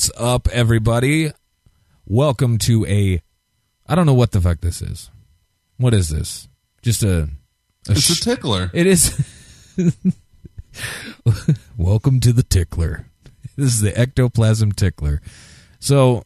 [0.00, 1.30] What's up, everybody?
[2.06, 3.20] Welcome to a.
[3.86, 5.10] I don't know what the fuck this is.
[5.76, 6.48] What is this?
[6.80, 7.28] Just a.
[7.86, 8.70] a It's sh- a tickler.
[8.72, 9.12] it is.
[11.76, 13.08] Welcome to the tickler.
[13.58, 15.20] This is the ectoplasm tickler.
[15.80, 16.22] So,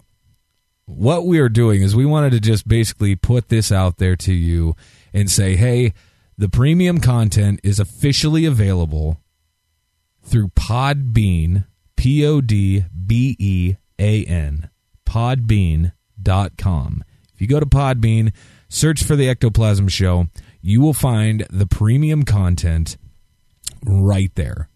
[0.86, 4.32] what we are doing is we wanted to just basically put this out there to
[4.32, 4.76] you
[5.12, 5.94] and say, hey,
[6.38, 9.18] the premium content is officially available
[10.22, 11.64] through Podbean,
[12.04, 14.68] P O D B E A N,
[15.06, 17.02] podbean.com.
[17.32, 18.34] If you go to Podbean,
[18.68, 20.26] search for the Ectoplasm Show,
[20.60, 22.98] you will find the premium content
[23.86, 24.68] right there.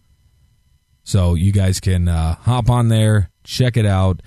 [1.05, 4.23] So you guys can uh, hop on there, check it out.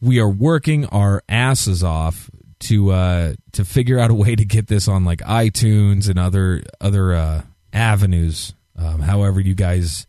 [0.00, 4.66] We are working our asses off to uh, to figure out a way to get
[4.66, 7.42] this on like iTunes and other other uh,
[7.72, 8.54] avenues.
[8.76, 10.08] Um, however, you guys,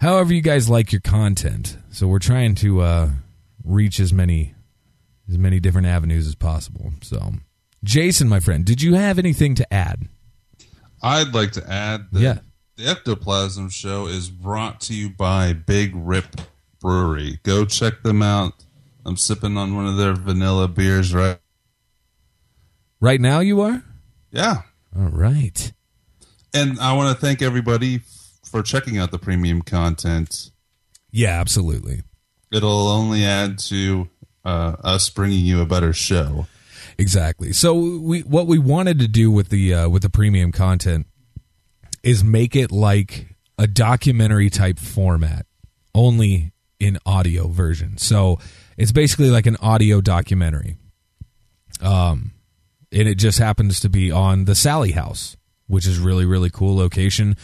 [0.00, 1.76] however you guys like your content.
[1.90, 3.10] So we're trying to uh,
[3.64, 4.54] reach as many
[5.28, 6.92] as many different avenues as possible.
[7.02, 7.32] So,
[7.84, 10.08] Jason, my friend, did you have anything to add?
[11.02, 12.38] I'd like to add that Yeah.
[12.76, 16.40] the Ectoplasm Show is brought to you by Big Rip
[16.80, 17.40] Brewery.
[17.42, 18.54] Go check them out.
[19.04, 21.38] I'm sipping on one of their vanilla beers right.
[23.00, 23.82] Right now, you are.
[24.30, 24.62] Yeah.
[24.96, 25.72] All right.
[26.54, 28.00] And I want to thank everybody
[28.48, 30.50] for checking out the premium content.
[31.10, 32.02] Yeah, absolutely.
[32.52, 34.08] It'll only add to
[34.44, 36.46] uh, us bringing you a better show.
[36.98, 37.52] Exactly.
[37.52, 41.06] So we what we wanted to do with the uh, with the premium content
[42.02, 45.46] is make it like a documentary type format,
[45.94, 47.98] only in audio version.
[47.98, 48.38] So
[48.76, 50.76] it's basically like an audio documentary.
[51.80, 52.32] Um,
[52.90, 55.36] and it just happens to be on the Sallie House,
[55.68, 57.36] which is really really cool location.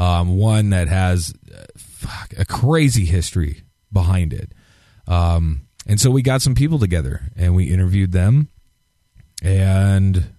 [0.00, 3.62] Um, one that has uh, fuck, a crazy history
[3.92, 4.52] behind it.
[5.06, 8.48] Um, and so we got some people together and we interviewed them
[9.42, 10.30] and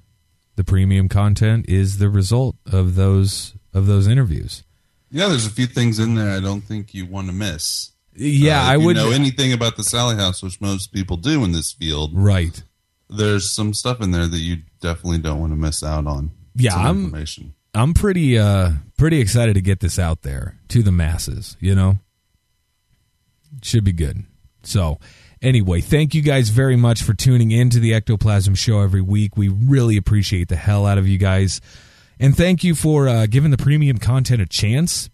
[0.56, 4.64] the premium content is the result of those of those interviews.
[5.10, 7.92] Yeah, there's a few things in there I don't think you want to miss.
[8.16, 11.18] Yeah, Uh, if I you would know anything about the Sallie House, which most people
[11.18, 12.12] do in this field.
[12.14, 12.64] right.
[13.10, 16.32] there's some stuff in there that you definitely don't want to miss out on.
[16.56, 17.54] Yeah, I'm- information.
[17.74, 22.00] I'm pretty uh pretty excited to get this out there to the masses, you know.
[23.64, 24.24] Should be good.
[24.64, 25.00] So,
[25.42, 29.36] anyway, thank you guys very much for tuning in to the Ectoplasm show every week.
[29.36, 31.60] We really appreciate the hell out of you guys.
[32.20, 35.10] And thank you for uh, giving the premium content a chance.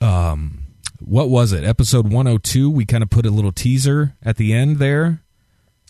[0.00, 0.58] Um
[1.00, 1.64] what was it?
[1.64, 5.22] Episode 102, we kind of put a little teaser at the end there.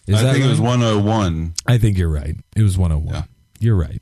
[0.06, 1.54] Is I that think it was 101.
[1.66, 2.36] I think you're right.
[2.56, 3.14] It was 101.
[3.14, 3.22] Yeah.
[3.58, 4.00] You're right.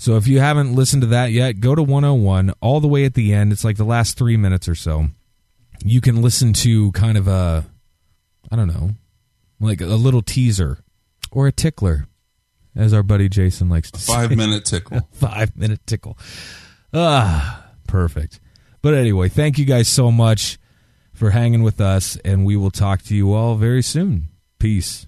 [0.00, 3.14] So if you haven't listened to that yet, go to 101 all the way at
[3.14, 3.52] the end.
[3.52, 5.08] It's like the last three minutes or so.
[5.84, 7.66] You can listen to kind of a,
[8.50, 8.90] I don't know,
[9.60, 10.78] like a little teaser
[11.32, 12.06] or a tickler,
[12.76, 14.36] as our buddy Jason likes to five say.
[14.36, 15.00] minute tickle.
[15.12, 16.16] five minute tickle.
[16.94, 18.38] Ah, perfect.
[18.82, 20.58] But anyway, thank you guys so much
[21.12, 24.28] for hanging with us, and we will talk to you all very soon.
[24.60, 25.06] Peace.